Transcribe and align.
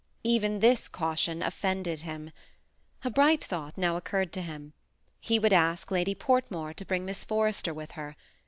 Even 0.23 0.59
tills 0.61 0.87
caution 0.87 1.43
offended 1.43 1.99
him. 1.99 2.31
A 3.03 3.11
bright 3.11 3.43
thought 3.43 3.77
now 3.77 3.95
occurred 3.97 4.33
to 4.33 4.41
him; 4.41 4.73
he 5.19 5.37
would 5.37 5.53
ask 5.53 5.91
Lady 5.91 6.15
Portmore 6.15 6.73
to 6.73 6.85
bring 6.85 7.05
Miss 7.05 7.23
Forrester 7.23 7.71
with 7.71 7.91
her. 7.91 8.15